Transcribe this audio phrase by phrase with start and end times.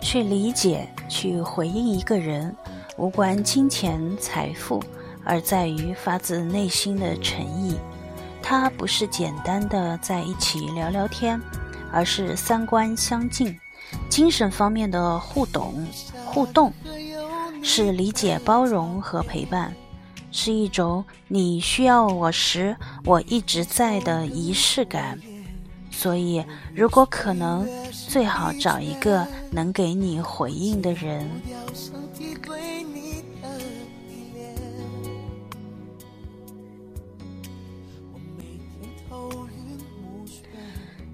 [0.00, 2.54] 去理解、去回应一个人，
[2.96, 4.82] 无关金钱财富，
[5.24, 7.76] 而在于发自内心的诚意。
[8.42, 11.40] 它不是简单的在一起聊聊天，
[11.92, 13.56] 而是三观相近，
[14.08, 15.86] 精神方面的互动、
[16.24, 16.72] 互动，
[17.62, 19.72] 是理解、包容和陪伴，
[20.32, 25.18] 是一种你需要我时我一直在的仪式感。
[26.00, 26.42] 所以，
[26.74, 31.28] 如果可能，最好找一个能给你回应的人。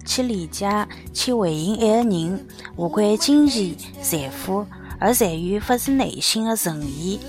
[0.05, 4.65] 去李家去回应一个人，无关金钱财富，
[5.01, 7.19] 而在于发自内心的诚意。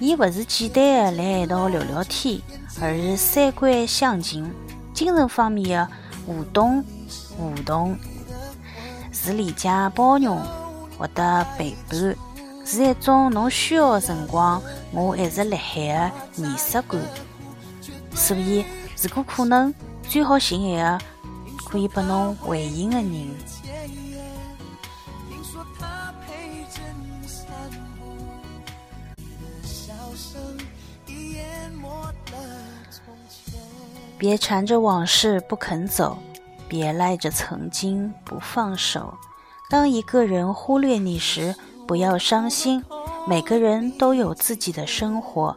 [0.00, 2.40] 伊勿是简单的来一道聊聊天，
[2.80, 4.50] 而是三观相近，
[4.92, 5.88] 精神方面的。
[6.28, 6.84] 互动，
[7.38, 7.98] 互动
[9.10, 10.38] 是理解、包容，
[10.98, 12.14] 获得陪伴，
[12.66, 14.62] 是一种侬需要的辰光，
[14.92, 17.00] 我一直辣海的仪式感。
[18.14, 18.62] 所以，
[19.02, 20.98] 如果可能，最好寻一个
[21.64, 23.28] 可以拨侬回应的人。
[34.18, 36.18] 别缠着往事不肯走，
[36.66, 39.14] 别赖着曾经不放手。
[39.70, 41.54] 当一个人忽略你时，
[41.86, 42.84] 不要伤心。
[43.28, 45.56] 每个人都有自己的生活，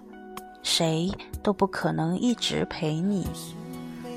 [0.62, 1.10] 谁
[1.42, 3.28] 都不可能一直陪你。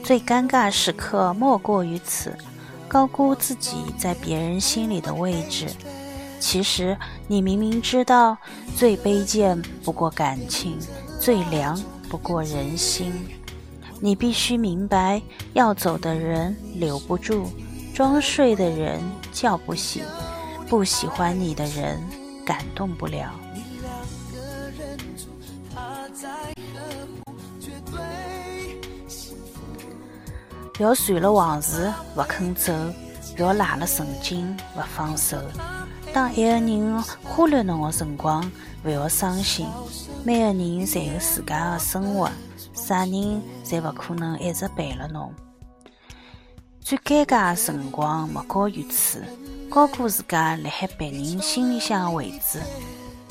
[0.02, 2.36] 最尴尬时刻莫过于此，
[2.86, 5.66] 高估自己在别人心里的位置。
[6.38, 8.36] 其实你明明知道，
[8.76, 10.76] 最卑贱不过感情，
[11.18, 13.12] 最凉不过人心。
[14.00, 15.22] 你必须明白，
[15.54, 17.46] 要走的人留不住，
[17.94, 19.00] 装睡的人
[19.32, 20.04] 叫不醒，
[20.68, 22.02] 不喜欢你的人
[22.44, 23.32] 感动不了。
[30.80, 32.72] 要算了往事不肯走，
[33.38, 35.38] 要赖了曾经不放手。
[36.14, 38.48] 当一个人忽略侬的辰光，
[38.84, 39.66] 不要伤心。
[40.22, 42.30] 每个人侪有自家的生活。
[42.72, 45.34] 啥人侪勿可能一直陪了侬。
[46.80, 49.24] 最尴尬的辰光莫过于此，
[49.68, 52.60] 高估自家辣海别人心里向的位置。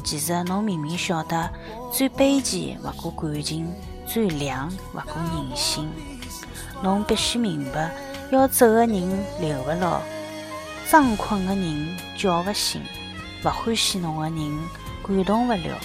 [0.03, 1.49] 其实侬明明晓得，
[1.89, 3.65] 最卑贱勿过感情，
[4.05, 5.89] 最凉勿过人心。
[6.81, 7.89] 侬必须明白，
[8.29, 10.01] 要走的人留勿牢，
[10.93, 12.79] 装困的人叫勿醒，
[13.43, 14.59] 勿欢喜侬的人
[15.03, 15.79] 感动勿了。